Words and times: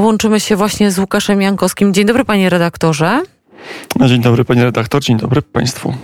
Łączymy 0.00 0.40
się 0.40 0.56
właśnie 0.56 0.90
z 0.90 0.98
Łukaszem 0.98 1.42
Jankowskim. 1.42 1.94
Dzień 1.94 2.04
dobry 2.04 2.24
panie 2.24 2.50
redaktorze. 2.50 3.22
Dzień 4.06 4.22
dobry 4.22 4.44
panie 4.44 4.64
redaktor, 4.64 5.02
dzień 5.02 5.16
dobry 5.16 5.42
państwu. 5.42 5.94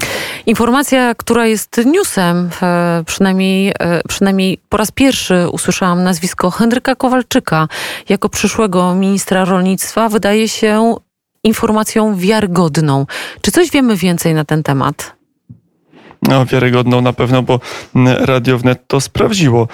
Informacja, 0.46 1.14
która 1.14 1.46
jest 1.46 1.80
newsem, 1.86 2.50
e, 2.62 3.02
przynajmniej, 3.06 3.68
e, 3.68 3.74
przynajmniej 4.08 4.58
po 4.68 4.76
raz 4.76 4.90
pierwszy 4.90 5.48
usłyszałam 5.52 6.02
nazwisko 6.02 6.50
Henryka 6.50 6.94
Kowalczyka 6.94 7.68
jako 8.08 8.28
przyszłego 8.28 8.94
ministra 8.94 9.44
rolnictwa, 9.44 10.08
wydaje 10.08 10.48
się 10.48 10.94
informacją 11.44 12.16
wiarygodną. 12.16 13.06
Czy 13.40 13.50
coś 13.50 13.70
wiemy 13.70 13.96
więcej 13.96 14.34
na 14.34 14.44
ten 14.44 14.62
temat? 14.62 15.15
Wiarygodną 16.52 17.00
na 17.00 17.12
pewno, 17.12 17.42
bo 17.42 17.60
Radio 18.18 18.58
Wnet 18.58 18.80
to 18.86 19.00
sprawdziło 19.00 19.68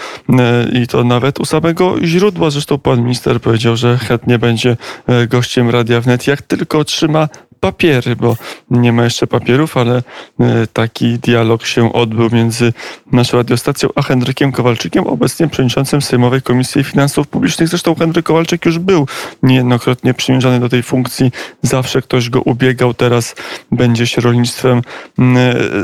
i 0.72 0.86
to 0.86 1.04
nawet 1.04 1.40
u 1.40 1.44
samego 1.44 1.94
źródła. 2.04 2.50
Zresztą 2.50 2.78
pan 2.78 3.02
minister 3.02 3.40
powiedział, 3.40 3.76
że 3.76 3.98
chętnie 3.98 4.38
będzie 4.38 4.76
e, 5.06 5.26
gościem 5.26 5.70
Radia 5.70 6.00
Wnet, 6.00 6.26
jak 6.26 6.42
tylko 6.42 6.78
otrzyma 6.78 7.28
papiery, 7.62 8.16
bo 8.16 8.36
nie 8.70 8.92
ma 8.92 9.04
jeszcze 9.04 9.26
papierów, 9.26 9.76
ale 9.76 10.02
e, 10.40 10.66
taki 10.72 11.18
dialog 11.18 11.66
się 11.66 11.92
odbył 11.92 12.30
między 12.30 12.72
naszą 13.12 13.36
radiostacją 13.36 13.88
a 13.94 14.02
Henrykiem 14.02 14.52
Kowalczykiem, 14.52 15.06
obecnie 15.06 15.48
przewodniczącym 15.48 16.02
Sejmowej 16.02 16.42
Komisji 16.42 16.84
Finansów 16.84 17.28
Publicznych. 17.28 17.68
Zresztą 17.68 17.94
Henryk 17.94 18.26
Kowalczyk 18.26 18.66
już 18.66 18.78
był 18.78 19.06
niejednokrotnie 19.42 20.14
przymierzany 20.14 20.60
do 20.60 20.68
tej 20.68 20.82
funkcji. 20.82 21.30
Zawsze 21.62 22.02
ktoś 22.02 22.30
go 22.30 22.42
ubiegał, 22.42 22.94
teraz 22.94 23.34
będzie 23.72 24.06
się 24.06 24.20
rolnictwem 24.20 24.82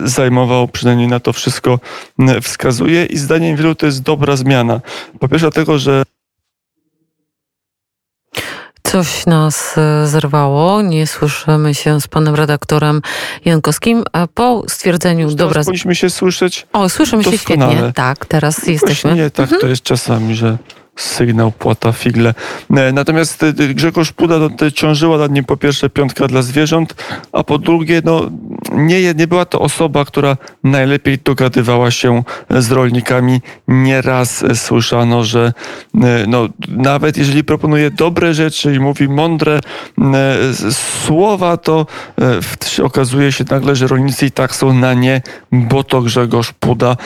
zajmował, 0.05 0.69
przynajmniej 0.69 1.09
na 1.09 1.21
to 1.21 1.33
wszystko 1.33 1.81
wskazuje 2.43 3.05
i 3.05 3.19
zdaniem 3.19 3.57
wielu 3.57 3.75
to 3.75 3.87
jest 3.87 4.03
dobra 4.03 4.37
zmiana. 4.37 4.81
Po 5.19 5.29
pierwsze 5.29 5.51
dlatego, 5.51 5.79
że 5.79 6.03
Coś 8.93 9.27
nas 9.27 9.79
e, 9.79 10.07
zerwało. 10.07 10.83
Nie 10.83 11.07
słyszymy 11.07 11.75
się 11.75 12.01
z 12.01 12.09
panem 12.09 12.35
redaktorem 12.35 13.03
Jankowskim. 13.45 14.05
A 14.13 14.27
po 14.27 14.63
stwierdzeniu 14.69 15.31
dobra. 15.31 15.61
Powinniśmy 15.61 15.95
się 15.95 16.11
słyszeć. 16.11 16.67
O, 16.73 16.89
słyszymy 16.89 17.25
się 17.25 17.39
świetnie. 17.39 17.93
Tak, 17.95 18.27
teraz 18.27 18.67
jesteśmy. 18.67 19.15
Nie, 19.15 19.31
tak 19.31 19.45
mhm. 19.45 19.61
to 19.61 19.67
jest 19.67 19.83
czasami, 19.83 20.35
że 20.35 20.59
sygnał 20.99 21.53
płata 21.53 21.93
figle. 21.93 22.35
E, 22.77 22.93
natomiast 22.93 23.43
e, 23.43 23.53
Grzegorz 23.53 24.13
Puda 24.13 24.39
no, 24.39 24.71
ciążyła 24.71 25.19
nad 25.19 25.33
nim 25.33 25.45
po 25.45 25.57
pierwsze 25.57 25.91
piątka 25.91 26.27
dla 26.27 26.43
zwierząt, 26.43 26.95
a 27.33 27.45
po 27.45 27.59
drugie 27.59 28.03
no, 28.05 28.31
nie, 28.73 29.15
nie 29.15 29.27
była 29.27 29.45
to 29.45 29.61
osoba, 29.61 30.05
która 30.05 30.37
najlepiej 30.65 31.19
dogadywała 31.19 31.91
się 31.91 32.23
z 32.51 32.71
rolnikami. 32.71 33.41
Nieraz 33.69 34.45
słyszano, 34.55 35.25
że 35.25 35.53
e, 35.95 36.25
no, 36.29 36.49
nawet 36.69 37.17
jeżeli 37.17 37.45
proponuje 37.45 37.91
dobre 37.91 38.35
rzeczy 38.35 38.75
i 38.75 38.81
mówi 38.81 39.09
mądre 39.09 39.61
słowa, 41.07 41.57
to 41.57 41.87
okazuje 42.83 43.33
się 43.33 43.45
nagle, 43.51 43.77
że 43.77 43.87
rolnicy 43.87 44.27
i 44.27 44.31
tak 44.31 44.55
są 44.55 44.75
na 44.75 44.95
nie, 44.95 45.23
bo 45.53 45.85
to 45.85 46.03
Grzegorz 46.03 46.53
Puda. 46.53 46.97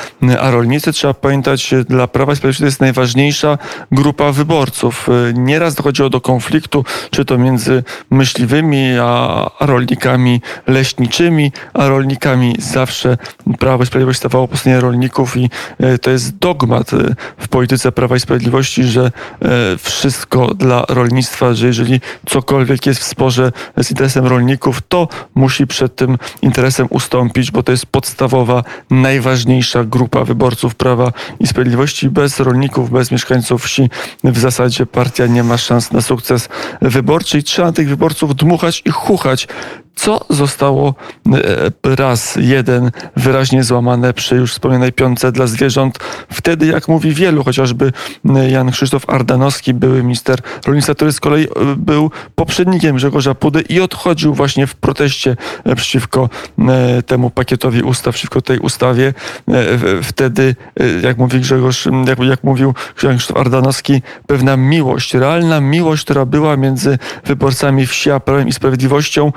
A 0.40 0.50
rolnicy, 0.50 0.92
trzeba 0.92 1.14
pamiętać, 1.14 1.74
dla 1.88 2.06
Prawa 2.08 2.32
i 2.32 2.36
Sprawiedliwości 2.36 2.62
to 2.62 2.66
jest 2.66 2.80
najważniejsza 2.80 3.58
grupa 3.92 4.33
wyborców. 4.33 5.08
Y, 5.08 5.34
nieraz 5.36 5.75
dochodziło 5.75 6.11
do 6.11 6.20
konfliktu, 6.20 6.84
czy 7.11 7.25
to 7.25 7.38
między 7.38 7.84
myśliwymi 8.11 8.98
a 9.00 9.50
rolnikami 9.61 10.41
leśniczymi, 10.66 11.52
a 11.75 11.88
rolnikami 11.88 12.56
zawsze 12.58 13.16
Prawo 13.58 13.83
i 13.83 13.86
Sprawiedliwość 13.86 14.19
stawało 14.19 14.48
po 14.48 14.56
stronie 14.56 14.80
rolników 14.80 15.36
i 15.36 15.50
y, 15.94 15.98
to 15.98 16.10
jest 16.10 16.36
dogmat 16.36 16.92
y, 16.92 17.14
w 17.38 17.48
polityce 17.48 17.92
Prawa 17.92 18.16
i 18.16 18.20
Sprawiedliwości, 18.20 18.84
że 18.84 19.12
wszystko 19.78 20.55
dla 20.55 20.84
rolnictwa, 20.88 21.55
że 21.55 21.66
jeżeli 21.66 22.00
cokolwiek 22.27 22.86
jest 22.86 23.00
w 23.00 23.05
sporze 23.05 23.53
z 23.83 23.91
interesem 23.91 24.27
rolników, 24.27 24.83
to 24.88 25.08
musi 25.34 25.66
przed 25.66 25.97
tym 25.97 26.19
interesem 26.42 26.86
ustąpić, 26.91 27.50
bo 27.50 27.62
to 27.62 27.72
jest 27.72 27.86
podstawowa, 27.86 28.64
najważniejsza 28.91 29.84
grupa 29.84 30.25
wyborców 30.25 30.75
Prawa 30.75 31.12
i 31.41 31.47
Sprawiedliwości. 31.47 32.09
Bez 32.09 32.41
rolników, 32.41 32.91
bez 32.91 33.10
mieszkańców 33.10 33.69
w 34.25 34.38
zasadzie 34.38 34.87
partia 34.87 35.27
nie 35.27 35.43
ma 35.43 35.59
szans 35.59 35.93
na 35.93 36.00
sukces 36.00 36.49
wyborczy 36.83 37.38
i 37.38 37.43
trzeba 37.43 37.72
tych 37.72 37.88
wyborców 37.88 38.37
dmuchać 38.37 38.83
i 38.84 38.91
chuchać 38.91 39.49
co 39.94 40.25
zostało 40.30 40.94
e, 41.84 41.97
raz 41.97 42.38
jeden 42.41 42.91
wyraźnie 43.16 43.64
złamane 43.64 44.12
przy 44.14 44.36
już 44.36 44.53
wspomnianej 44.53 44.92
piątce 44.92 45.32
dla 45.32 45.47
zwierząt. 45.47 45.98
Wtedy, 46.32 46.66
jak 46.66 46.88
mówi 46.88 47.12
wielu, 47.12 47.44
chociażby 47.44 47.92
e, 48.36 48.50
Jan 48.50 48.70
Krzysztof 48.70 49.10
Ardanowski, 49.10 49.75
były 49.75 50.02
minister 50.02 50.38
rolnictwa, 50.66 50.94
który 50.94 51.12
z 51.12 51.20
kolei 51.20 51.44
e, 51.44 51.48
był 51.76 52.10
poprzednikiem 52.34 52.97
Grzegorza 52.97 53.34
Pudy 53.34 53.60
i 53.60 53.81
odchodził 53.81 54.34
właśnie 54.34 54.66
w 54.66 54.75
proteście 54.75 55.36
przeciwko 55.76 56.28
temu 57.06 57.31
pakietowi 57.31 57.82
ustaw, 57.82 58.14
przeciwko 58.14 58.42
tej 58.42 58.58
ustawie. 58.58 59.14
Wtedy, 60.02 60.56
jak 61.02 61.19
mówi 61.19 61.41
Grzegorz, 61.41 61.88
jak, 62.06 62.19
jak 62.19 62.44
mówił 62.44 62.75
Jan 63.02 63.16
Krzysztof 63.16 63.36
Ardanowski, 63.36 64.02
pewna 64.26 64.56
miłość, 64.56 65.14
realna 65.14 65.60
miłość, 65.60 66.04
która 66.04 66.26
była 66.26 66.56
między 66.56 66.98
wyborcami 67.25 67.86
wsi 67.86 68.10
a 68.10 68.20
Prawem 68.20 68.48
i 68.48 68.52
Sprawiedliwością, 68.52 69.32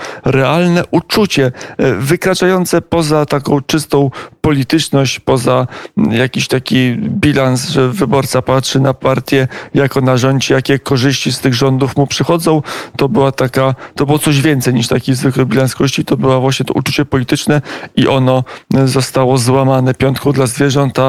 realne 0.45 0.83
uczucie 0.91 1.51
e, 1.77 1.93
wykraczające 1.93 2.81
poza 2.81 3.25
taką 3.25 3.61
czystą 3.61 4.11
polityczność, 4.45 5.19
poza 5.19 5.67
jakiś 6.11 6.47
taki 6.47 6.95
bilans, 6.95 7.69
że 7.69 7.89
wyborca 7.89 8.41
patrzy 8.41 8.79
na 8.79 8.93
partię 8.93 9.47
jako 9.73 10.01
na 10.01 10.17
rządzie, 10.17 10.53
jakie 10.53 10.79
korzyści 10.79 11.31
z 11.31 11.39
tych 11.39 11.53
rządów 11.53 11.97
mu 11.97 12.07
przychodzą. 12.07 12.61
To 12.97 13.09
była 13.09 13.31
taka, 13.31 13.75
to 13.95 14.05
było 14.05 14.19
coś 14.19 14.41
więcej 14.41 14.73
niż 14.73 14.87
taki 14.87 15.15
zwykły 15.15 15.45
bilans 15.45 15.75
korzyści, 15.75 16.05
to 16.05 16.17
było 16.17 16.41
właśnie 16.41 16.65
to 16.65 16.73
uczucie 16.73 17.05
polityczne 17.05 17.61
i 17.95 18.07
ono 18.07 18.43
zostało 18.85 19.37
złamane 19.37 19.93
piątką 19.93 20.31
dla 20.31 20.47
zwierząt, 20.47 20.99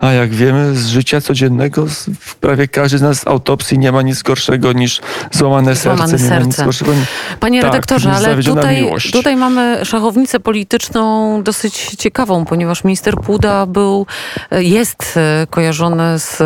a, 0.00 0.12
jak 0.12 0.30
wiemy 0.30 0.76
z 0.76 0.86
życia 0.86 1.20
codziennego 1.20 1.86
w 2.20 2.34
prawie 2.34 2.68
każdy 2.68 2.98
z 2.98 3.02
nas 3.02 3.20
z 3.20 3.26
autopsji 3.26 3.78
nie 3.78 3.92
ma 3.92 4.02
nic 4.02 4.22
gorszego 4.22 4.72
niż 4.72 5.00
złamane, 5.30 5.74
złamane 5.74 6.08
serce. 6.08 6.28
serce. 6.28 6.46
Nic 6.46 6.62
gorszego. 6.62 6.92
Panie 7.40 7.60
tak, 7.60 7.70
redaktorze, 7.70 8.12
ale 8.12 8.42
tutaj 8.42 8.84
Tutaj, 8.84 9.12
tutaj 9.12 9.36
mamy 9.36 9.84
szachownicę 9.84 10.40
polityczną 10.40 11.42
dosyć 11.42 11.94
ciekawą, 11.98 12.44
ponieważ 12.44 12.83
minister 12.84 13.16
Puda 13.16 13.66
był, 13.66 14.06
jest 14.50 15.18
kojarzony 15.50 16.18
z 16.18 16.42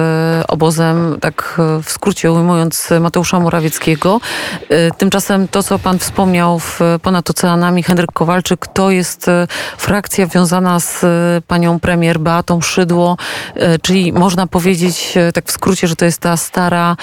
obozem, 0.49 1.17
tak 1.21 1.61
w 1.83 1.91
skrócie 1.91 2.33
ujmując, 2.33 2.89
Mateusza 3.01 3.41
Morawieckiego. 3.41 4.21
Tymczasem 4.99 5.49
to, 5.49 5.63
co 5.63 5.79
pan 5.79 5.99
wspomniał 5.99 6.59
w 6.59 6.81
ponad 7.03 7.31
oceanami, 7.31 7.83
Henryk 7.83 8.13
Kowalczyk, 8.13 8.67
to 8.67 8.91
jest 8.91 9.27
frakcja 9.79 10.27
wiązana 10.27 10.81
z 10.81 11.05
panią 11.47 11.81
premier 11.81 12.19
Beatą 12.19 12.61
Szydło, 12.61 13.17
czyli 13.83 14.13
można 14.13 14.47
powiedzieć 14.47 15.15
tak 15.35 15.47
w 15.47 15.51
skrócie, 15.51 15.89
że 15.89 15.97
to 15.97 16.05
jest 16.05 16.21
ta 16.21 16.37
stara, 16.37 16.97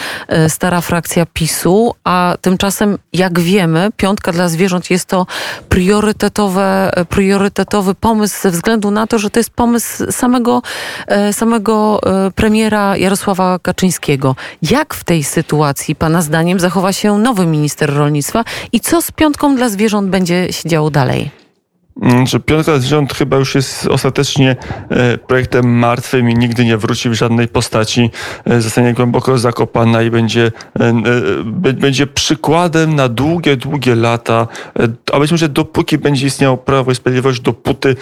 stara 0.48 0.82
frakcja 0.82 1.26
PiSu, 1.34 1.96
a 2.04 2.36
tymczasem, 2.42 2.98
jak 3.14 3.40
wiemy, 3.40 3.90
piątka 3.98 4.32
dla 4.32 4.50
zwierząt 4.50 4.90
jest 4.90 5.06
to 5.06 5.26
priorytetowe, 5.70 6.92
priorytetowy 7.10 7.96
pomysł 7.96 8.42
ze 8.42 8.52
względu 8.52 8.92
na 8.92 9.08
to, 9.08 9.20
że 9.20 9.25
to 9.30 9.40
jest 9.40 9.50
pomysł 9.50 10.12
samego, 10.12 10.62
e, 11.08 11.34
samego 11.34 12.00
e, 12.28 12.32
premiera 12.32 12.98
Jarosława 12.98 13.60
Kaczyńskiego. 13.60 14.36
Jak 14.62 14.94
w 14.94 15.04
tej 15.04 15.24
sytuacji, 15.24 15.96
Pana 15.96 16.22
zdaniem, 16.22 16.60
zachowa 16.60 16.94
się 16.94 17.18
nowy 17.18 17.46
minister 17.46 17.94
rolnictwa 17.94 18.44
i 18.72 18.80
co 18.80 19.02
z 19.02 19.12
piątką 19.12 19.56
dla 19.56 19.70
zwierząt 19.70 20.10
będzie 20.10 20.54
się 20.54 20.70
działo 20.70 20.92
dalej? 20.92 21.45
Mm, 22.02 22.28
że 22.28 22.40
Piątka 22.40 22.78
Zwierząt 22.78 23.14
chyba 23.14 23.38
już 23.38 23.56
jest 23.56 23.88
ostatecznie 23.88 24.56
e, 24.90 25.18
projektem 25.18 25.78
martwym 25.78 26.30
i 26.30 26.36
nigdy 26.36 26.66
nie 26.66 26.78
wróci 26.78 27.10
w 27.10 27.14
żadnej 27.14 27.48
postaci. 27.48 28.12
E, 28.46 28.62
zostanie 28.62 28.94
głęboko 28.94 29.38
zakopana 29.38 30.02
i 30.02 30.10
będzie, 30.10 30.52
e, 30.80 31.74
będzie 31.74 32.08
przykładem 32.08 32.96
na 32.96 33.10
długie, 33.10 33.58
długie 33.58 33.96
lata. 33.96 34.48
A 35.14 35.20
być 35.20 35.32
może 35.32 35.50
dopóki 35.50 35.98
będzie 35.98 36.28
istniało 36.28 36.58
Prawo 36.58 36.92
i 36.92 36.96
Sprawiedliwość, 36.96 37.42
dopóty 37.42 37.96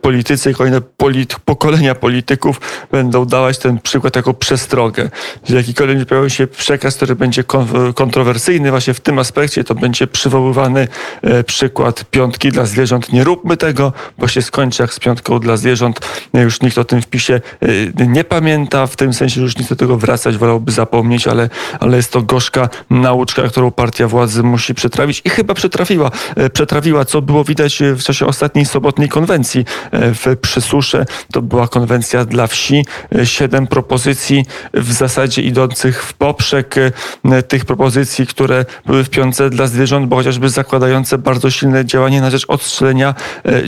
politycy 0.00 0.50
i 0.50 0.54
kolejne 0.54 0.80
polit 0.80 1.36
pokolenia 1.44 1.94
polityków 1.94 2.60
będą 2.92 3.24
dawać 3.24 3.58
ten 3.58 3.78
przykład 3.78 4.16
jako 4.16 4.34
przestrogę. 4.34 5.10
Że 5.48 5.56
jakikolwiek 5.56 6.08
pojawi 6.08 6.30
się 6.30 6.46
przekaz, 6.46 6.96
który 6.96 7.16
będzie 7.16 7.44
kontrowersyjny 7.94 8.70
właśnie 8.70 8.94
w 8.94 9.00
tym 9.00 9.18
aspekcie, 9.18 9.64
to 9.64 9.74
będzie 9.74 10.06
przywoływany 10.06 10.88
przykład 11.46 12.04
Piątki 12.10 12.50
dla 12.50 12.66
zwierząt 12.66 13.12
nierównych 13.12 13.33
róbmy 13.34 13.56
tego, 13.56 13.92
bo 14.18 14.28
się 14.28 14.42
skończy 14.42 14.82
jak 14.82 14.94
z 14.94 15.00
piątką 15.00 15.38
dla 15.38 15.56
zwierząt. 15.56 16.00
Już 16.34 16.60
nikt 16.60 16.78
o 16.78 16.84
tym 16.84 17.02
wpisie 17.02 17.40
nie 18.08 18.24
pamięta, 18.24 18.86
w 18.86 18.96
tym 18.96 19.14
sensie, 19.14 19.40
już 19.40 19.56
nikt 19.56 19.70
do 19.70 19.76
tego 19.76 19.96
wracać, 19.96 20.36
wolałby 20.36 20.72
zapomnieć, 20.72 21.28
ale, 21.28 21.48
ale 21.80 21.96
jest 21.96 22.12
to 22.12 22.22
gorzka 22.22 22.68
nauczka, 22.90 23.42
którą 23.42 23.70
partia 23.70 24.08
władzy 24.08 24.42
musi 24.42 24.74
przetrawić 24.74 25.22
i 25.24 25.30
chyba 25.30 25.54
przetrafiła, 25.54 26.10
przetrawiła, 26.52 27.04
co 27.04 27.22
było 27.22 27.44
widać 27.44 27.82
w 27.96 28.02
czasie 28.02 28.26
ostatniej 28.26 28.64
sobotniej 28.64 29.08
konwencji 29.08 29.64
w 29.92 30.36
Przysusze. 30.40 31.06
To 31.32 31.42
była 31.42 31.68
konwencja 31.68 32.24
dla 32.24 32.46
wsi. 32.46 32.86
Siedem 33.24 33.66
propozycji 33.66 34.44
w 34.74 34.92
zasadzie 34.92 35.42
idących 35.42 36.04
w 36.04 36.12
poprzek 36.12 36.74
tych 37.48 37.64
propozycji, 37.64 38.26
które 38.26 38.64
były 38.86 39.04
w 39.04 39.10
piątce 39.10 39.50
dla 39.50 39.66
zwierząt, 39.66 40.08
bo 40.08 40.16
chociażby 40.16 40.48
zakładające 40.48 41.18
bardzo 41.18 41.50
silne 41.50 41.84
działanie 41.84 42.20
na 42.20 42.30
rzecz 42.30 42.44
odstrzelenia 42.48 43.14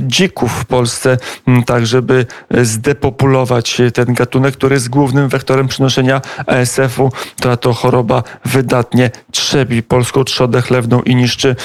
dzików 0.01 0.53
w 0.53 0.65
Polsce, 0.65 1.19
tak 1.67 1.87
żeby 1.87 2.27
zdepopulować 2.63 3.81
ten 3.95 4.15
gatunek, 4.15 4.55
który 4.57 4.75
jest 4.75 4.89
głównym 4.89 5.29
wektorem 5.29 5.69
przenoszenia 5.69 6.21
ASF-u, 6.47 7.13
która 7.39 7.57
to 7.57 7.73
choroba 7.73 8.23
wydatnie 8.45 9.11
trzebi 9.31 9.83
polską 9.83 10.25
trzodę 10.25 10.63
chlewną 10.63 11.03
i 11.03 11.15
niszczy 11.17 11.57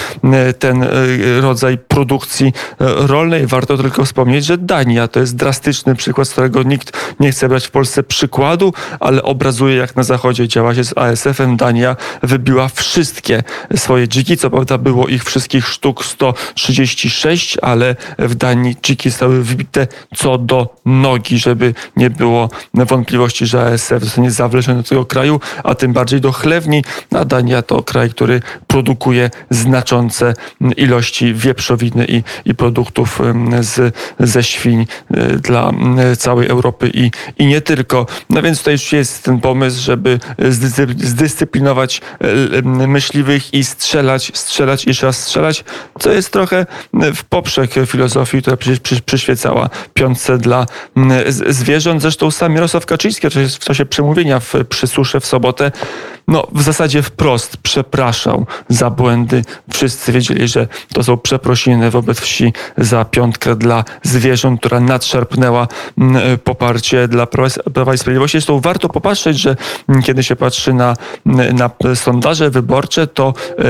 ten 0.60 0.84
e, 0.84 0.88
rodzaj 1.42 1.78
produkcji 1.78 2.48
e, 2.48 2.54
rolnej. 3.08 3.48
Warto 3.48 3.78
tylko 3.78 4.06
wspomnieć, 4.06 4.46
że 4.46 4.58
Dania 4.58 5.08
to 5.08 5.20
jest 5.20 5.36
drastyczny 5.36 5.96
przykład, 5.96 6.28
z 6.28 6.32
którego 6.32 6.64
nikt 6.64 7.16
nie 7.20 7.32
chce 7.32 7.50
brać 7.50 7.68
w 7.68 7.72
Polsce 7.72 8.04
przykładu, 8.04 8.74
ale 9.00 9.24
obrazuje 9.24 9.76
jak 9.76 9.96
na 9.96 10.04
zachodzie 10.04 10.48
działa 10.48 10.76
się 10.76 10.84
z 10.84 10.98
ASF-em. 10.98 11.58
Dania 11.58 11.96
wybiła 12.24 12.68
wszystkie 12.68 13.44
swoje 13.76 14.08
dziki, 14.08 14.38
co 14.38 14.50
prawda 14.50 14.78
było 14.78 15.08
ich 15.08 15.24
wszystkich 15.24 15.68
sztuk 15.68 16.06
136, 16.06 17.58
ale 17.62 17.81
w 18.20 18.36
Danii 18.36 18.76
dziki 18.84 19.10
zostały 19.10 19.44
wybite 19.44 19.88
co 20.16 20.38
do 20.38 20.76
nogi, 20.86 21.38
żeby 21.38 21.74
nie 21.96 22.10
było 22.10 22.50
wątpliwości, 22.74 23.46
że 23.46 23.62
ASF 23.62 24.04
zostanie 24.04 24.32
zawleczony 24.32 24.78
do 24.78 24.90
tego 24.90 25.06
kraju, 25.06 25.40
a 25.64 25.76
tym 25.76 25.94
bardziej 25.94 26.22
do 26.22 26.32
chlewni. 26.32 26.84
A 27.16 27.26
Dania 27.26 27.62
to 27.62 27.84
kraj, 27.84 28.10
który 28.10 28.42
produkuje 28.68 29.30
znaczące 29.50 30.34
ilości 30.78 31.34
wieprzowiny 31.34 32.06
i, 32.06 32.24
i 32.46 32.56
produktów 32.56 33.20
z, 33.60 33.96
ze 34.20 34.44
świń 34.44 34.86
e, 35.14 35.28
dla 35.28 35.72
całej 36.18 36.48
Europy 36.48 36.92
i, 36.94 37.12
i 37.38 37.46
nie 37.46 37.62
tylko. 37.62 38.06
No 38.30 38.42
więc 38.42 38.58
tutaj 38.58 38.74
już 38.74 38.94
jest 38.94 39.24
ten 39.24 39.40
pomysł, 39.40 39.82
żeby 39.82 40.20
zdyscyplinować 40.98 42.02
e, 42.20 42.88
myśliwych 42.88 43.54
i 43.54 43.64
strzelać, 43.64 44.32
strzelać 44.34 44.86
i 44.86 44.90
jeszcze 44.90 45.06
raz 45.06 45.24
strzelać, 45.24 45.64
co 46.00 46.12
jest 46.12 46.32
trochę 46.32 46.66
w 46.94 47.24
poprzek 47.24 47.71
filozofii, 47.86 48.42
która 48.42 48.58
przyświecała 49.06 49.70
piątce 49.94 50.38
dla 50.38 50.66
zwierząt. 51.30 52.02
Zresztą 52.02 52.32
sam 52.32 52.56
Jarosław 52.56 52.86
Kaczyński 52.86 53.28
w 53.30 53.60
czasie 53.60 53.86
przemówienia 53.86 54.40
w 54.40 54.54
Przysusze 54.70 55.20
w 55.20 55.26
sobotę 55.26 55.72
no 56.28 56.48
w 56.52 56.62
zasadzie 56.62 57.02
wprost 57.02 57.58
przepraszał 57.58 58.46
za 58.70 58.90
błędy. 58.90 59.44
Wszyscy 59.74 60.12
wiedzieli, 60.12 60.48
że 60.48 60.68
to 60.94 61.04
są 61.04 61.18
przeprosiny 61.18 61.92
wobec 61.92 62.20
wsi 62.20 62.54
za 62.78 63.06
piątkę 63.06 63.56
dla 63.56 63.84
zwierząt, 64.04 64.60
która 64.60 64.80
nadszarpnęła 64.80 65.68
mm, 65.98 66.38
poparcie 66.38 67.08
dla 67.08 67.28
Prawa 67.74 67.94
i 67.94 67.98
Sprawiedliwości. 67.98 68.38
Zresztą 68.38 68.60
warto 68.60 68.90
popatrzeć, 68.90 69.40
że 69.40 69.56
mm, 69.90 70.04
kiedy 70.04 70.24
się 70.24 70.36
patrzy 70.36 70.74
na, 70.74 70.96
mm, 71.26 71.56
na 71.56 71.70
sondaże 71.96 72.50
wyborcze, 72.50 73.08
to 73.08 73.34
e, 73.50 73.64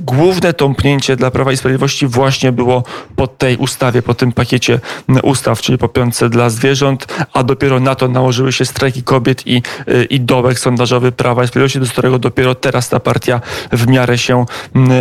główne 0.00 0.52
tąpnięcie 0.52 1.16
dla 1.16 1.30
Prawa 1.30 1.52
i 1.52 1.56
Sprawiedliwości 1.56 2.06
właśnie 2.06 2.52
było 2.52 2.82
po 3.18 3.26
tej 3.26 3.56
ustawie, 3.56 4.02
po 4.02 4.14
tym 4.14 4.32
pakiecie 4.32 4.80
ustaw, 5.22 5.60
czyli 5.60 5.78
po 5.78 5.88
piątce 5.88 6.28
dla 6.28 6.50
zwierząt, 6.50 7.06
a 7.32 7.42
dopiero 7.42 7.80
na 7.80 7.94
to 7.94 8.08
nałożyły 8.08 8.52
się 8.52 8.64
strajki 8.64 9.02
kobiet 9.02 9.46
i, 9.46 9.62
e, 9.86 10.04
i 10.04 10.20
dołek 10.20 10.58
sondażowy 10.58 11.12
Prawa 11.12 11.44
i 11.44 11.48
Sprawiedliwości 11.48 11.90
z 11.90 11.92
którego 11.92 12.18
dopiero 12.18 12.54
teraz 12.54 12.88
ta 12.88 13.00
partia 13.00 13.40
w 13.72 13.86
miarę 13.86 14.18
się 14.18 14.44
mm, 14.74 14.90
e, 14.92 14.94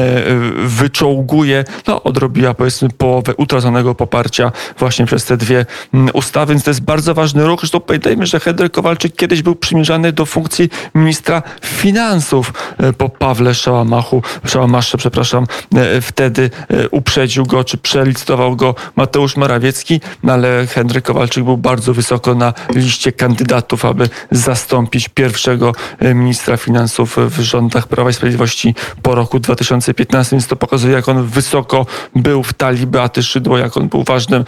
wyczołguje. 0.68 1.64
No, 1.88 2.04
odrobiła 2.04 2.54
powiedzmy 2.54 2.90
połowę 2.90 3.36
utraconego 3.36 3.96
poparcia 3.96 4.52
właśnie 4.80 5.06
przez 5.06 5.26
te 5.26 5.38
dwie 5.38 5.66
mm, 5.94 6.10
ustawy, 6.14 6.54
więc 6.54 6.64
to 6.64 6.70
jest 6.70 6.82
bardzo 6.82 7.14
ważny 7.14 7.46
ruch. 7.46 7.60
Zresztą 7.60 7.80
pamiętajmy, 7.80 8.26
że 8.26 8.40
Henryk 8.40 8.74
Kowalczyk 8.74 9.16
kiedyś 9.16 9.42
był 9.42 9.56
przymierzany 9.56 10.12
do 10.12 10.26
funkcji 10.26 10.70
ministra 10.96 11.44
finansów 11.62 12.54
po 12.98 13.10
Pawle 13.10 13.54
Szałamachu, 13.54 14.22
Szałamasze, 14.46 14.98
przepraszam, 14.98 15.48
wtedy 16.02 16.50
uprzedził 16.92 17.46
go, 17.46 17.64
czy 17.64 17.78
przelicytował 18.08 18.56
go 18.56 18.76
Mateusz 18.96 19.38
Morawiecki, 19.38 20.02
no 20.24 20.34
ale 20.34 20.68
Henryk 20.68 21.06
Kowalczyk 21.06 21.44
był 21.44 21.58
bardzo 21.58 21.94
wysoko 21.94 22.36
na 22.36 22.54
liście 22.76 23.12
kandydatów, 23.12 23.86
aby 23.86 24.10
zastąpić 24.32 25.10
pierwszego 25.10 25.72
ministra 26.02 26.58
finansów 26.58 27.18
w 27.18 27.40
rządach 27.40 27.88
Prawa 27.88 28.10
i 28.10 28.14
Sprawiedliwości 28.14 28.76
po 29.02 29.16
roku 29.16 29.40
2015, 29.40 30.36
więc 30.36 30.48
to 30.48 30.56
pokazuje, 30.56 30.94
jak 30.94 31.10
on 31.10 31.26
wysoko 31.26 31.86
był 32.16 32.44
w 32.44 32.54
talii 32.54 32.88
Beaty 32.88 33.24
Szydło, 33.24 33.58
jak 33.58 33.78
on 33.78 33.90
był 33.90 34.04
ważnym 34.04 34.46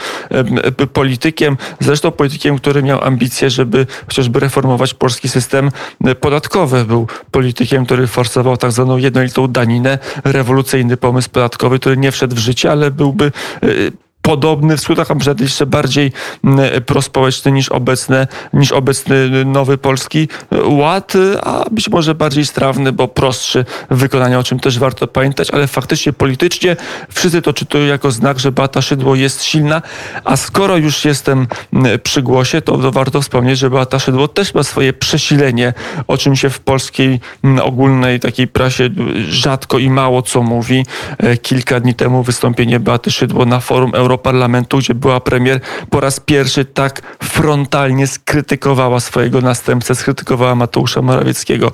politykiem, 0.94 1.58
zresztą 1.80 2.12
politykiem, 2.12 2.58
który 2.58 2.84
miał 2.84 3.04
ambicje, 3.04 3.50
żeby 3.50 3.88
chociażby 4.08 4.40
reformować 4.40 4.94
polski 4.94 5.30
system 5.30 5.72
podatkowy. 6.20 6.86
Był 6.86 7.08
politykiem, 7.32 7.86
który 7.86 8.08
forsował 8.08 8.58
tak 8.58 8.72
zwaną 8.72 8.98
jednolitą 8.98 9.48
daninę, 9.48 9.98
rewolucyjny 10.24 10.98
pomysł 10.98 11.30
podatkowy, 11.30 11.80
który 11.80 11.98
nie 11.98 12.12
wszedł 12.12 12.36
w 12.36 12.40
życie, 12.40 12.72
ale 12.72 12.92
byłby 12.92 13.32
e, 13.62 13.92
podobny 14.22 14.78
w 14.78 14.82
skutach, 14.82 15.12
a 15.12 15.16
przynajmniej 15.16 15.46
jeszcze 15.46 15.66
bardziej 15.66 16.12
mm, 16.44 16.84
prospołeczny 16.86 17.52
niż, 17.52 17.70
obecne, 17.70 18.28
niż 18.54 18.72
obecny 18.72 19.46
Nowy 19.46 19.78
Polski 19.78 20.28
Ład, 20.66 21.14
a 21.44 21.66
być 21.72 21.90
może 21.90 22.16
bardziej 22.16 22.46
strawny, 22.46 22.92
bo 22.92 23.08
prostszy 23.08 23.66
w 23.90 23.98
wykonaniu, 23.98 24.40
o 24.40 24.44
czym 24.44 24.60
też 24.60 24.80
warto 24.80 25.08
pamiętać, 25.08 25.52
ale 25.52 25.68
faktycznie 25.68 26.14
politycznie 26.14 26.76
wszyscy 27.10 27.42
to 27.42 27.54
czytują 27.54 27.86
jako 27.86 28.12
znak, 28.12 28.40
że 28.40 28.52
Beata 28.52 28.82
Szydło 28.82 29.16
jest 29.16 29.44
silna, 29.44 29.82
a 30.24 30.38
skoro 30.38 30.78
już 30.78 31.06
jestem 31.06 31.48
mm, 31.74 32.00
przy 32.00 32.22
głosie, 32.22 32.62
to 32.62 32.92
warto 32.92 33.22
wspomnieć, 33.22 33.60
że 33.60 33.70
Beata 33.70 34.00
Szydło 34.00 34.28
też 34.28 34.54
ma 34.54 34.64
swoje 34.64 34.94
przesilenie, 34.94 35.74
o 36.08 36.18
czym 36.18 36.36
się 36.36 36.50
w 36.50 36.60
polskiej 36.60 37.20
mm, 37.44 37.60
ogólnej 37.66 38.20
takiej 38.20 38.48
prasie 38.48 38.90
rzadko 39.30 39.78
i 39.78 39.90
mało 39.90 40.22
co 40.22 40.44
mówi. 40.44 40.86
E, 41.18 41.38
kilka 41.38 41.80
dni 41.80 41.96
temu 41.96 42.24
wystąpienie 42.24 42.80
Beaty 42.80 43.12
Szydło 43.12 43.46
na 43.46 43.60
forum 43.60 43.92
Europejskim 43.96 44.09
Europarlamentu, 44.10 44.78
gdzie 44.78 44.94
była 44.94 45.20
premier, 45.20 45.60
po 45.90 46.00
raz 46.00 46.20
pierwszy 46.20 46.66
tak 46.66 47.02
frontalnie 47.24 48.08
skrytykowała 48.08 49.00
swojego 49.00 49.42
następcę, 49.42 49.96
skrytykowała 49.96 50.56
Mateusza 50.56 51.02
Morawieckiego, 51.02 51.72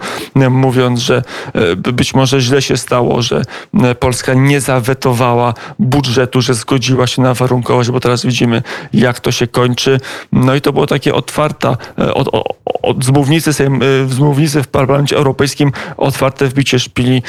mówiąc, 0.49 0.99
że 0.99 1.23
e, 1.53 1.75
być 1.75 2.13
może 2.13 2.41
źle 2.41 2.61
się 2.61 2.77
stało, 2.77 3.21
że 3.21 3.41
e, 3.83 3.95
Polska 3.95 4.33
nie 4.33 4.61
zawetowała 4.61 5.53
budżetu, 5.79 6.41
że 6.41 6.53
zgodziła 6.53 7.07
się 7.07 7.21
na 7.21 7.33
warunkowość, 7.33 7.89
bo 7.89 7.99
teraz 7.99 8.25
widzimy, 8.25 8.63
jak 8.93 9.19
to 9.19 9.31
się 9.31 9.47
kończy. 9.47 9.99
No 10.31 10.55
i 10.55 10.61
to 10.61 10.73
było 10.73 10.87
takie 10.87 11.13
otwarta, 11.13 11.77
e, 11.99 12.13
od, 12.13 12.29
od, 12.83 13.05
z, 13.05 13.09
mównicy, 13.09 13.53
z 14.07 14.19
mównicy 14.19 14.63
w 14.63 14.67
Parlamencie 14.67 15.17
Europejskim 15.17 15.71
otwarte 15.97 16.47
wbicie 16.47 16.79
szpili 16.79 17.23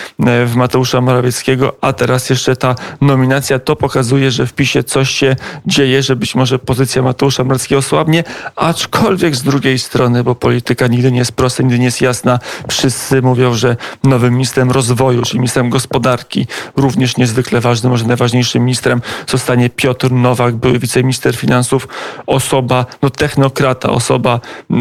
w 0.46 0.52
Mateusza 0.56 1.00
Morawieckiego, 1.00 1.76
a 1.80 1.92
teraz 1.92 2.30
jeszcze 2.30 2.56
ta 2.56 2.74
nominacja, 3.00 3.58
to 3.58 3.76
pokazuje, 3.76 4.30
że 4.30 4.46
w 4.46 4.52
PiSie 4.52 4.82
coś 4.96 5.10
się 5.10 5.36
dzieje, 5.66 6.02
że 6.02 6.16
być 6.16 6.34
może 6.34 6.58
pozycja 6.58 7.02
Mateusza 7.02 7.44
Morawieckiego 7.44 7.82
słabnie, 7.82 8.24
aczkolwiek 8.56 9.36
z 9.36 9.42
drugiej 9.42 9.78
strony, 9.78 10.24
bo 10.24 10.34
polityka 10.34 10.86
nigdy 10.86 11.12
nie 11.12 11.18
jest 11.18 11.32
prosta, 11.32 11.62
nigdy 11.62 11.78
nie 11.78 11.84
jest 11.84 12.00
jasna. 12.00 12.38
Wszyscy 12.68 13.22
mówią, 13.22 13.54
że 13.54 13.76
nowym 14.04 14.32
ministrem 14.32 14.70
rozwoju, 14.70 15.22
czyli 15.22 15.38
ministrem 15.38 15.70
gospodarki, 15.70 16.46
również 16.76 17.16
niezwykle 17.16 17.60
ważnym, 17.60 17.90
może 17.90 18.06
najważniejszym 18.06 18.64
ministrem 18.64 19.02
zostanie 19.26 19.70
Piotr 19.70 20.10
Nowak, 20.10 20.54
były 20.54 20.78
wiceminister 20.78 21.36
finansów, 21.36 21.88
osoba, 22.26 22.86
no 23.02 23.10
technokrata, 23.10 23.90
osoba 23.90 24.40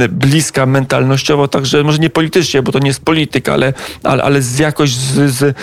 bliska 0.10 0.66
mentalnościowo, 0.66 1.48
także 1.48 1.84
może 1.84 2.00
nie 2.00 2.10
politycznie, 2.10 2.62
bo 2.62 2.72
to 2.72 2.80
nie 2.80 2.88
jest 2.88 3.06
polityk, 3.06 3.50
ale, 3.50 3.74
ale, 4.04 4.24
ale 4.24 4.42
z 4.42 4.60
jakoś 4.60 4.90
z, 4.96 5.32
z, 5.32 5.58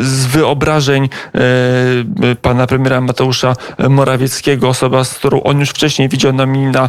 z 0.00 0.26
wyobrażeń 0.26 1.08
e, 1.34 2.36
pana 2.42 2.66
premiera 2.66 3.00
Mateusza 3.00 3.39
Mateusza 3.42 3.88
Morawieckiego, 3.88 4.68
osoba, 4.68 5.04
z 5.04 5.14
którą 5.14 5.42
on 5.42 5.60
już 5.60 5.70
wcześniej 5.70 6.08
widział 6.08 6.32
na, 6.32 6.46
na, 6.46 6.88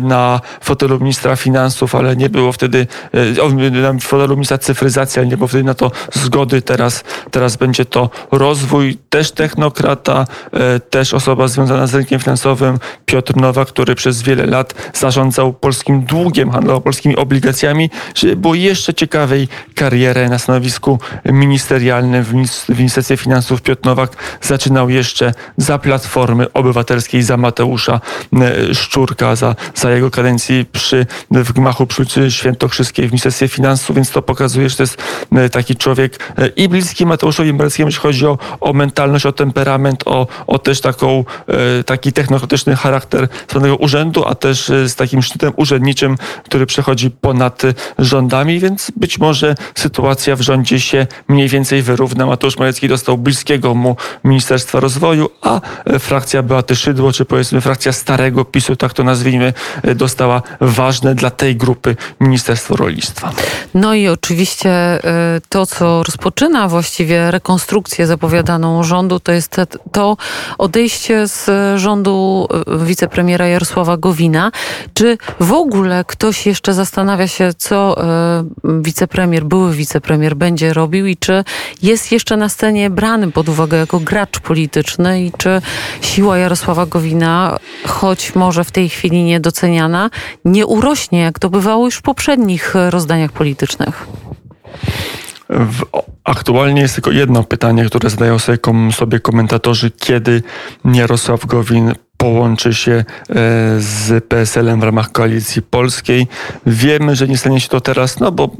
na 0.00 0.40
fotelu 0.60 0.98
ministra 1.00 1.36
finansów, 1.36 1.94
ale 1.94 2.16
nie 2.16 2.28
było 2.28 2.52
wtedy, 2.52 2.86
e, 3.12 3.70
na 3.70 4.00
fotelu 4.00 4.36
ministra 4.36 4.58
cyfryzacji, 4.58 5.20
ale 5.20 5.28
nie 5.28 5.36
było 5.36 5.48
wtedy 5.48 5.64
na 5.64 5.74
to 5.74 5.90
zgody. 6.12 6.62
Teraz, 6.62 7.04
teraz 7.30 7.56
będzie 7.56 7.84
to 7.84 8.10
rozwój, 8.32 8.98
też 9.10 9.32
technokrata, 9.32 10.26
e, 10.52 10.80
też 10.80 11.14
osoba 11.14 11.48
związana 11.48 11.86
z 11.86 11.94
rynkiem 11.94 12.20
finansowym, 12.20 12.78
Piotr 13.06 13.36
Nowak, 13.36 13.68
który 13.68 13.94
przez 13.94 14.22
wiele 14.22 14.46
lat 14.46 14.74
zarządzał 14.94 15.52
polskim 15.52 16.02
długiem, 16.02 16.50
handlował 16.50 16.80
polskimi 16.80 17.16
obligacjami, 17.16 17.90
żeby 18.14 18.36
było 18.36 18.54
jeszcze 18.54 18.94
ciekawej 18.94 19.48
karierę 19.74 20.28
na 20.28 20.38
stanowisku 20.38 20.98
ministerialnym 21.24 22.24
w 22.68 22.78
Ministerstwie 22.78 23.16
Finansów. 23.16 23.62
Piotr 23.62 23.84
Nowak 23.84 24.16
zaczynał 24.42 24.90
jeszcze 24.90 25.32
za 25.56 25.78
Platformy 25.90 26.52
Obywatelskiej 26.52 27.22
za 27.22 27.36
Mateusza 27.36 28.00
Szczurka, 28.72 29.36
za, 29.36 29.54
za 29.74 29.90
jego 29.90 30.10
kadencji 30.10 30.66
przy, 30.72 31.06
w 31.30 31.52
gmachu 31.52 31.86
przy 31.86 32.30
Świętokrzyskiej 32.30 33.08
w 33.08 33.10
Ministerstwie 33.10 33.48
Finansów, 33.48 33.96
więc 33.96 34.10
to 34.10 34.22
pokazuje, 34.22 34.68
że 34.68 34.76
to 34.76 34.82
jest 34.82 35.02
taki 35.52 35.76
człowiek 35.76 36.34
i 36.56 36.68
bliski 36.68 37.06
Mateuszowi 37.06 37.52
Morawieckiemu, 37.52 37.88
jeśli 37.88 38.00
chodzi 38.00 38.26
o, 38.26 38.38
o 38.60 38.72
mentalność, 38.72 39.26
o 39.26 39.32
temperament, 39.32 40.02
o, 40.06 40.26
o 40.46 40.58
też 40.58 40.80
taką, 40.80 41.24
taki 41.86 42.12
technokratyczny 42.12 42.76
charakter 42.76 43.28
danego 43.54 43.76
urzędu, 43.76 44.24
a 44.26 44.34
też 44.34 44.66
z 44.86 44.94
takim 44.94 45.22
szczytem 45.22 45.52
urzędniczym, 45.56 46.16
który 46.44 46.66
przechodzi 46.66 47.10
ponad 47.10 47.62
rządami, 47.98 48.60
więc 48.60 48.92
być 48.96 49.18
może 49.18 49.54
sytuacja 49.74 50.36
w 50.36 50.40
rządzie 50.40 50.80
się 50.80 51.06
mniej 51.28 51.48
więcej 51.48 51.82
wyrówna. 51.82 52.26
Mateusz 52.26 52.56
Morawiecki 52.56 52.88
dostał 52.88 53.18
bliskiego 53.18 53.74
mu 53.74 53.96
Ministerstwa 54.24 54.80
Rozwoju, 54.80 55.30
a 55.42 55.60
frakcja 55.98 56.42
Beaty 56.42 56.76
Szydło, 56.76 57.12
czy 57.12 57.24
powiedzmy 57.24 57.60
frakcja 57.60 57.92
starego 57.92 58.44
PiSu, 58.44 58.76
tak 58.76 58.92
to 58.92 59.04
nazwijmy, 59.04 59.52
dostała 59.94 60.42
ważne 60.60 61.14
dla 61.14 61.30
tej 61.30 61.56
grupy 61.56 61.96
Ministerstwo 62.20 62.76
Rolnictwa. 62.76 63.32
No 63.74 63.94
i 63.94 64.08
oczywiście 64.08 64.98
y, 65.36 65.40
to, 65.48 65.66
co 65.66 66.02
rozpoczyna 66.02 66.68
właściwie 66.68 67.30
rekonstrukcję 67.30 68.06
zapowiadaną 68.06 68.82
rządu, 68.82 69.20
to 69.20 69.32
jest 69.32 69.56
to 69.92 70.16
odejście 70.58 71.28
z 71.28 71.50
rządu 71.80 72.48
wicepremiera 72.66 73.46
Jarosława 73.46 73.96
Gowina. 73.96 74.52
Czy 74.94 75.18
w 75.40 75.52
ogóle 75.52 76.04
ktoś 76.06 76.46
jeszcze 76.46 76.74
zastanawia 76.74 77.28
się, 77.28 77.50
co 77.58 77.96
wicepremier, 78.64 79.44
były 79.44 79.74
wicepremier 79.74 80.36
będzie 80.36 80.72
robił 80.72 81.06
i 81.06 81.16
czy 81.16 81.44
jest 81.82 82.12
jeszcze 82.12 82.36
na 82.36 82.48
scenie 82.48 82.90
brany 82.90 83.32
pod 83.32 83.48
uwagę 83.48 83.76
jako 83.76 84.00
gracz 84.00 84.40
polityczny 84.40 85.22
i 85.22 85.32
czy 85.38 85.62
siła 86.00 86.38
Jarosława 86.38 86.86
Gowina, 86.86 87.56
choć 87.86 88.34
może 88.34 88.64
w 88.64 88.70
tej 88.70 88.88
chwili 88.88 89.24
niedoceniana, 89.24 90.10
nie 90.44 90.66
urośnie, 90.66 91.20
jak 91.20 91.38
to 91.38 91.50
bywało 91.50 91.84
już 91.84 91.96
w 91.96 92.02
poprzednich 92.02 92.74
rozdaniach 92.90 93.32
politycznych? 93.32 94.06
W, 95.50 95.82
aktualnie 96.24 96.82
jest 96.82 96.94
tylko 96.94 97.10
jedno 97.10 97.44
pytanie, 97.44 97.84
które 97.84 98.10
zadają 98.10 98.38
sobie, 98.38 98.58
kom, 98.58 98.92
sobie 98.92 99.20
komentatorzy, 99.20 99.90
kiedy 99.90 100.42
Jarosław 100.84 101.46
Gowin 101.46 101.94
połączy 102.20 102.74
się 102.74 102.92
e, 102.92 103.04
z 103.78 104.24
PSL-em 104.24 104.80
w 104.80 104.82
ramach 104.82 105.12
koalicji 105.12 105.62
polskiej. 105.62 106.26
Wiemy, 106.66 107.16
że 107.16 107.28
nie 107.28 107.38
stanie 107.38 107.60
się 107.60 107.68
to 107.68 107.80
teraz, 107.80 108.20
no 108.20 108.32
bo 108.32 108.50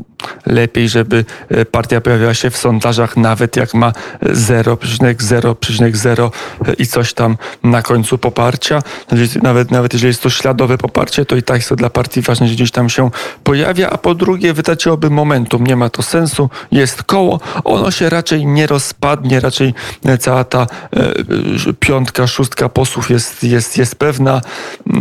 lepiej, 0.46 0.88
żeby 0.88 1.24
e, 1.48 1.64
partia 1.64 2.00
pojawiła 2.00 2.34
się 2.34 2.50
w 2.50 2.56
sondażach, 2.56 3.16
nawet 3.16 3.56
jak 3.56 3.74
ma 3.74 3.92
0,0,0 4.22 6.30
e, 6.66 6.72
i 6.72 6.86
coś 6.86 7.14
tam 7.14 7.36
na 7.62 7.82
końcu 7.82 8.18
poparcia. 8.18 8.82
Nawet, 9.42 9.70
nawet 9.70 9.92
jeżeli 9.92 10.08
jest 10.08 10.22
to 10.22 10.30
śladowe 10.30 10.78
poparcie, 10.78 11.24
to 11.24 11.36
i 11.36 11.42
tak 11.42 11.56
jest 11.56 11.68
to 11.68 11.76
dla 11.76 11.90
partii 11.90 12.20
ważne, 12.20 12.48
że 12.48 12.54
gdzieś 12.54 12.70
tam 12.70 12.88
się 12.88 13.10
pojawia, 13.44 13.90
a 13.90 13.98
po 13.98 14.14
drugie 14.14 14.52
wytraciłoby 14.52 15.10
momentum. 15.10 15.66
Nie 15.66 15.76
ma 15.76 15.88
to 15.88 16.02
sensu. 16.02 16.50
Jest 16.72 17.02
koło. 17.02 17.40
Ono 17.64 17.90
się 17.90 18.10
raczej 18.10 18.46
nie 18.46 18.66
rozpadnie, 18.66 19.40
raczej 19.40 19.74
cała 20.20 20.44
ta 20.44 20.66
piątka, 21.80 22.26
szóstka 22.26 22.68
posłów 22.68 23.10
jest 23.10 23.44
jest, 23.50 23.78
jest 23.78 23.94
pewna. 23.94 24.40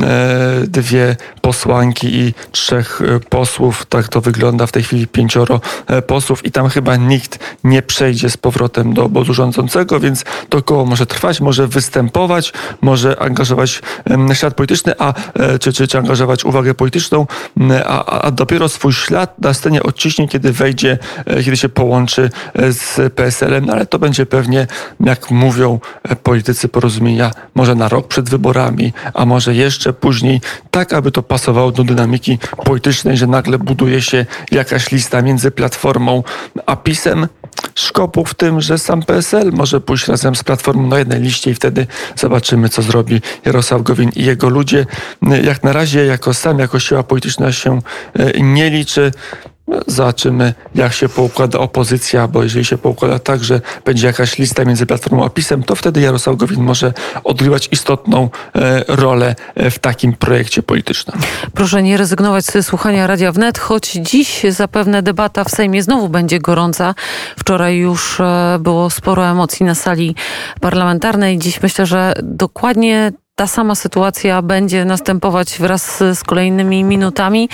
E, 0.04 0.68
dwie 0.68 1.16
posłanki 1.42 2.16
i 2.16 2.34
trzech 2.52 3.02
e, 3.02 3.20
posłów, 3.20 3.86
tak 3.86 4.08
to 4.08 4.22
wygląda 4.22 4.68
w 4.68 4.72
tej 4.72 4.84
chwili 4.84 5.08
pięcioro 5.08 5.62
e, 5.88 6.02
posłów. 6.02 6.46
I 6.46 6.52
tam 6.52 6.70
chyba 6.70 6.96
nikt 6.96 7.40
nie 7.64 7.82
przejdzie 7.82 8.30
z 8.30 8.38
powrotem 8.38 8.94
do 8.94 9.04
obozu 9.04 9.34
rządzącego, 9.34 10.00
więc 10.00 10.26
to 10.50 10.62
koło 10.62 10.86
może 10.86 11.06
trwać, 11.06 11.42
może 11.42 11.68
występować, 11.68 12.54
może 12.82 13.20
angażować 13.20 13.82
świat 14.34 14.54
polityczny, 14.54 14.94
a, 15.00 15.14
czy, 15.60 15.74
czy, 15.74 15.88
czy 15.88 15.98
angażować 15.98 16.46
uwagę 16.46 16.74
polityczną, 16.74 17.28
a, 17.86 18.22
a 18.22 18.32
dopiero 18.32 18.70
swój 18.70 18.94
ślad 18.94 19.40
na 19.42 19.54
scenie 19.54 19.84
odciśnie, 19.84 20.28
kiedy 20.28 20.54
wejdzie, 20.54 20.98
kiedy 21.46 21.58
się 21.58 21.70
połączy 21.70 22.30
z 22.56 23.14
PSL-em, 23.14 23.66
no 23.66 23.74
ale 23.74 23.86
to 23.86 24.00
będzie 24.00 24.26
pewnie, 24.26 24.68
jak 25.00 25.32
mówią 25.32 25.80
politycy 26.24 26.68
porozumienia, 26.68 27.32
może 27.56 27.76
na 27.76 27.90
rok 27.90 28.08
przed 28.08 28.30
wyborami, 28.30 28.39
wyborami, 28.40 28.94
a 29.14 29.26
może 29.26 29.56
jeszcze 29.56 29.94
później, 29.94 30.42
tak 30.72 30.94
aby 30.94 31.12
to 31.12 31.24
pasowało 31.24 31.72
do 31.72 31.84
dynamiki 31.84 32.40
politycznej, 32.66 33.18
że 33.18 33.28
nagle 33.28 33.58
buduje 33.58 34.02
się 34.02 34.26
jakaś 34.52 34.92
lista 34.92 35.22
między 35.22 35.52
Platformą 35.52 36.24
a 36.66 36.76
PiSem. 36.76 37.28
Szkopu 37.76 38.26
w 38.26 38.34
tym, 38.34 38.62
że 38.62 38.78
sam 38.78 39.04
PSL 39.04 39.52
może 39.52 39.82
pójść 39.82 40.08
razem 40.08 40.36
z 40.36 40.44
Platformą 40.44 40.88
na 40.88 41.00
jednej 41.00 41.22
liście 41.22 41.52
i 41.52 41.56
wtedy 41.56 41.88
zobaczymy, 42.16 42.70
co 42.70 42.82
zrobi 42.82 43.22
Jarosław 43.46 43.84
Gowin 43.84 44.12
i 44.16 44.26
jego 44.26 44.50
ludzie. 44.50 44.86
Jak 45.44 45.64
na 45.64 45.74
razie, 45.74 46.06
jako 46.06 46.34
sam, 46.34 46.60
jako 46.60 46.80
siła 46.80 47.04
polityczna 47.04 47.52
się 47.52 47.82
e, 48.14 48.42
nie 48.42 48.70
liczy. 48.70 49.12
Zobaczymy, 49.88 50.54
jak 50.76 50.94
się 50.94 51.10
poukłada 51.10 51.60
opozycja, 51.60 52.28
bo 52.28 52.44
jeżeli 52.44 52.66
się 52.66 52.78
poukłada 52.78 53.20
tak, 53.20 53.44
że 53.44 53.62
będzie 53.86 54.08
jakaś 54.08 54.38
lista 54.38 54.66
między 54.66 54.86
Platformą 54.86 55.26
a 55.26 55.30
PiSem, 55.30 55.64
to 55.64 55.76
wtedy 55.76 56.02
Jarosław 56.02 56.36
Gowin 56.36 56.64
może 56.64 56.94
odgrywać 57.24 57.70
istotną 57.72 58.30
e, 58.56 58.84
rolę 58.88 59.36
e, 59.56 59.72
w 59.72 59.80
takim 59.80 60.14
projekcie 60.14 60.64
politycznym. 60.64 61.18
Proszę 61.54 61.84
nie 61.84 61.98
rezygnować 61.98 62.46
ze 62.46 62.64
słuchania 62.64 63.08
Radia 63.08 63.32
Wnet, 63.32 63.60
choć 63.60 63.92
dziś 63.92 64.44
zapewne 64.50 65.02
debata 65.02 65.44
w 65.44 65.50
Sejmie 65.50 65.84
znowu 65.84 66.10
będzie 66.10 66.40
gorąca. 66.40 66.96
Wczoraj 67.38 67.78
już 67.78 68.20
e, 68.20 68.58
było 68.60 68.90
sporo 68.90 69.28
emocji 69.28 69.66
na 69.66 69.76
sali 69.76 70.16
parlamentarnej. 70.62 71.38
Dziś 71.38 71.62
myślę, 71.62 71.86
że 71.86 72.14
dokładnie 72.24 73.12
ta 73.40 73.48
sama 73.48 73.76
sytuacja 73.76 74.42
będzie 74.42 74.86
następować 74.86 75.58
wraz 75.60 76.04
z 76.14 76.24
kolejnymi 76.24 76.84
minutami. 76.84 77.50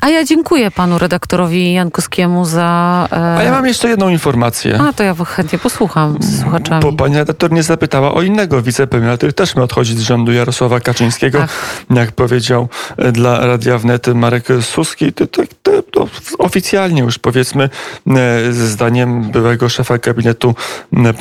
A 0.00 0.08
ja 0.08 0.24
dziękuję 0.24 0.70
panu 0.70 0.98
redaktorowi 0.98 1.72
Jankowskiemu 1.72 2.44
za. 2.44 3.08
E... 3.12 3.36
A 3.38 3.42
ja 3.42 3.50
mam 3.50 3.66
jeszcze 3.66 3.88
jedną 3.88 4.08
informację. 4.08 4.80
A 4.80 4.92
to 4.92 5.02
ja 5.02 5.14
chętnie 5.14 5.58
posłucham 5.58 6.16
z 6.20 6.40
słuchaczami. 6.40 6.82
Bo 6.82 6.92
pani 6.92 7.16
redaktor 7.16 7.52
nie 7.52 7.62
zapytała 7.62 8.14
o 8.14 8.22
innego 8.22 8.62
wicepremiera, 8.62 9.16
który 9.16 9.32
też 9.32 9.56
ma 9.56 9.62
odchodzić 9.62 9.98
z 9.98 10.02
rządu 10.02 10.32
Jarosława 10.32 10.80
Kaczyńskiego. 10.80 11.38
Ach. 11.42 11.84
Jak 11.90 12.12
powiedział 12.12 12.68
e, 12.96 13.12
dla 13.12 13.46
Radia 13.46 13.78
Wnet 13.78 14.06
Marek 14.06 14.46
Suski, 14.60 15.12
to, 15.12 15.26
to, 15.26 15.42
to, 15.62 15.82
to 15.82 16.06
oficjalnie 16.38 17.02
już 17.02 17.18
powiedzmy, 17.18 17.70
e, 18.06 18.52
zdaniem 18.52 19.30
byłego 19.30 19.68
szefa 19.68 19.98
gabinetu 19.98 20.54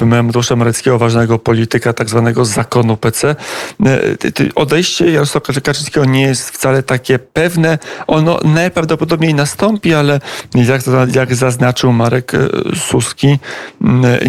e, 0.01 0.23
Mateusza 0.23 0.55
Mareckiego, 0.55 0.97
ważnego 0.97 1.39
polityka, 1.39 1.93
tak 1.93 2.09
zwanego 2.09 2.45
zakonu 2.45 2.97
PC, 2.97 3.35
odejście 4.55 5.11
Jarosława 5.11 5.61
Kaczyńskiego 5.63 6.05
nie 6.05 6.21
jest 6.21 6.49
wcale 6.49 6.83
takie 6.83 7.19
pewne. 7.19 7.79
Ono 8.07 8.39
najprawdopodobniej 8.43 9.33
nastąpi, 9.33 9.93
ale 9.93 10.19
jak, 10.55 10.81
jak 11.15 11.35
zaznaczył 11.35 11.93
Marek 11.93 12.33
e, 12.33 12.39
Suski, 12.75 13.39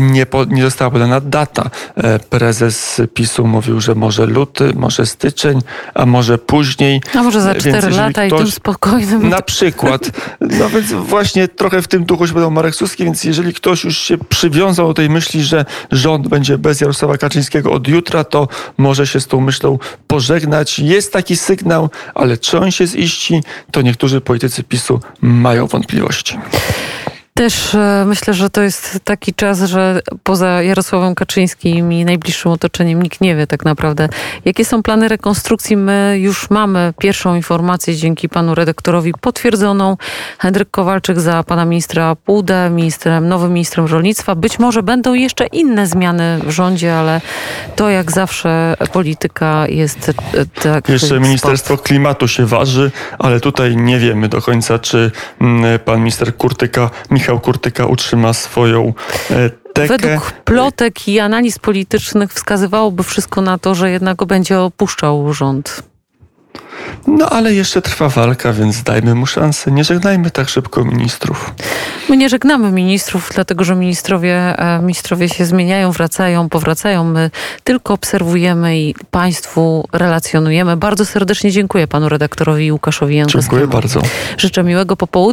nie, 0.01 0.27
po, 0.27 0.45
nie 0.45 0.63
została 0.63 0.91
podana 0.91 1.21
data. 1.21 1.71
E, 1.97 2.19
prezes 2.19 3.01
PiSu 3.15 3.47
mówił, 3.47 3.81
że 3.81 3.95
może 3.95 4.27
luty, 4.27 4.73
może 4.75 5.07
styczeń, 5.07 5.61
a 5.95 6.07
może 6.07 6.39
później. 6.39 7.01
A 7.15 7.23
może 7.23 7.41
za 7.41 7.55
cztery 7.55 7.91
lata 7.91 8.27
ktoś, 8.27 8.41
i 8.41 8.43
tym 8.43 8.53
spokojnym. 8.53 9.29
Na 9.29 9.43
przykład. 9.43 10.11
No 10.41 10.69
więc 10.69 10.93
właśnie 10.93 11.49
trochę 11.49 11.83
w 11.83 11.89
tym 11.89 12.05
duchu 12.05 12.27
się 12.27 12.35
będą 12.35 12.51
Marek 12.51 12.75
Suski, 12.75 13.05
więc 13.05 13.25
jeżeli 13.25 13.55
ktoś 13.55 13.85
już 13.85 13.99
się 13.99 14.19
przywiązał 14.19 14.89
do 14.89 14.95
tej 14.95 15.11
myśli, 15.11 15.43
że 15.43 15.65
rząd 15.91 16.29
będzie 16.29 16.59
bez 16.59 16.81
Jarosława 16.81 17.19
Kaczyńskiego 17.19 17.73
od 17.73 17.89
jutra, 17.89 18.25
to 18.25 18.49
może 18.79 19.07
się 19.07 19.21
z 19.21 19.27
tą 19.27 19.41
myślą 19.41 19.52
pożegnać. 20.07 20.79
Jest 20.79 21.13
taki 21.13 21.37
sygnał, 21.37 21.91
ale 22.15 22.39
czy 22.39 22.59
on 22.59 22.71
się 22.71 22.87
ziści, 22.87 23.43
to 23.71 23.83
niektórzy 23.83 24.21
politycy 24.21 24.63
PiSu 24.63 25.01
mają 25.21 25.67
wątpliwości. 25.67 26.39
Też 27.35 27.75
e, 27.75 28.05
myślę, 28.07 28.35
że 28.35 28.51
to 28.51 28.63
jest 28.63 28.99
taki 29.05 29.35
czas, 29.35 29.63
że 29.63 30.01
poza 30.23 30.63
Jarosławem 30.63 31.15
Kaczyńskim 31.15 31.93
i 31.93 32.05
najbliższym 32.05 32.53
otoczeniem 32.53 33.03
nikt 33.03 33.21
nie 33.21 33.37
wie 33.37 33.47
tak 33.47 33.65
naprawdę, 33.65 34.09
jakie 34.45 34.65
są 34.65 34.83
plany 34.83 35.09
rekonstrukcji. 35.09 35.77
My 35.77 36.19
już 36.21 36.51
mamy 36.51 36.95
pierwszą 36.99 37.35
informację 37.35 37.97
dzięki 37.97 38.29
panu 38.29 38.55
redaktorowi 38.55 39.13
potwierdzoną. 39.21 39.97
Henryk 40.39 40.71
Kowalczyk 40.71 41.21
za 41.21 41.43
pana 41.43 41.65
ministra 41.65 42.17
Pudę, 42.17 42.71
ministrem, 42.71 43.29
nowym 43.29 43.53
ministrem 43.53 43.87
rolnictwa. 43.87 44.35
Być 44.35 44.59
może 44.59 44.83
będą 44.83 45.15
jeszcze 45.15 45.47
inne 45.47 45.87
zmiany 45.87 46.39
w 46.47 46.51
rządzie, 46.51 46.97
ale 46.97 47.21
to 47.77 47.91
jak 47.91 48.13
zawsze 48.13 48.77
polityka 48.93 49.69
jest 49.69 50.09
e, 50.09 50.45
tak. 50.63 50.89
Jeszcze 50.89 51.21
Ministerstwo 51.21 51.79
Klimatu 51.79 52.29
się 52.29 52.47
waży, 52.47 52.91
ale 53.19 53.41
tutaj 53.41 53.77
nie 53.77 53.99
wiemy 53.99 54.29
do 54.29 54.43
końca, 54.43 54.79
czy 54.79 55.11
mm, 55.41 55.79
pan 55.79 55.99
minister 55.99 56.37
Kurtyka 56.37 56.91
Michał 57.11 57.22
Kurtyka 57.27 57.87
utrzyma 57.87 58.33
swoją 58.33 58.95
e, 59.31 59.51
tekę. 59.73 59.99
Według 59.99 60.33
plotek 60.33 61.09
i 61.09 61.21
analiz 61.21 61.59
politycznych 61.59 62.33
wskazywałoby 62.33 63.03
wszystko 63.03 63.41
na 63.41 63.59
to, 63.59 63.75
że 63.75 63.91
jednak 63.91 64.17
go 64.17 64.27
będzie 64.27 64.61
opuszczał 64.61 65.35
rząd. 65.35 65.83
No 67.07 67.31
ale 67.31 67.55
jeszcze 67.55 67.83
trwa 67.83 68.09
walka, 68.09 68.53
więc 68.53 68.83
dajmy 68.83 69.15
mu 69.15 69.27
szansę. 69.27 69.71
Nie 69.71 69.85
żegnajmy 69.85 70.31
tak 70.31 70.49
szybko 70.49 70.85
ministrów. 70.85 71.55
My 72.09 72.17
nie 72.17 72.29
żegnamy 72.29 72.71
ministrów, 72.71 73.31
dlatego 73.35 73.65
że 73.65 73.77
ministrowie, 73.77 74.59
e, 74.59 74.79
ministrowie 74.79 75.29
się 75.29 75.45
zmieniają, 75.45 75.93
wracają, 75.93 76.49
powracają. 76.49 77.05
My 77.05 77.31
tylko 77.65 77.95
obserwujemy 77.95 78.79
i 78.79 78.95
Państwu 79.11 79.89
relacjonujemy. 79.93 80.77
Bardzo 80.77 81.05
serdecznie 81.07 81.51
dziękuję 81.51 81.87
panu 81.87 82.09
redaktorowi 82.09 82.73
Łukaszowi 82.73 83.17
Jankowskiemu. 83.17 83.43
Dziękuję 83.43 83.67
bardzo. 83.67 84.03
Życzę 84.39 84.65
miłego 84.65 84.97
popołudnia. 84.97 85.33